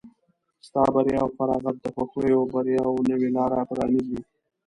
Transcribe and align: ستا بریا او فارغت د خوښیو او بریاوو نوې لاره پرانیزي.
ستا 0.67 0.81
بریا 0.93 1.19
او 1.23 1.29
فارغت 1.37 1.75
د 1.81 1.85
خوښیو 1.95 2.39
او 2.41 2.45
بریاوو 2.53 3.05
نوې 3.09 3.29
لاره 3.35 3.61
پرانیزي. 3.69 4.19